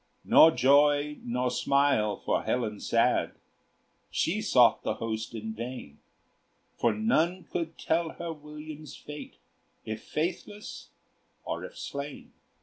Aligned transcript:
Nor 0.25 0.49
joy 0.49 1.19
nor 1.23 1.51
smile 1.51 2.17
for 2.17 2.41
Helen 2.41 2.79
sad; 2.79 3.33
She 4.09 4.41
sought 4.41 4.81
the 4.81 4.95
host 4.95 5.35
in 5.35 5.53
vain; 5.53 5.99
For 6.75 6.91
none 6.91 7.43
could 7.43 7.77
tell 7.77 8.09
her 8.13 8.33
William's 8.33 8.95
fate, 8.95 9.35
If 9.85 10.01
faithless 10.01 10.89
or 11.45 11.63
if 11.63 11.77
slain. 11.77 12.33